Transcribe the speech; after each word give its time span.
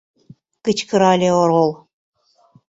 -кычкырале 0.65 1.29
орол. 1.41 1.69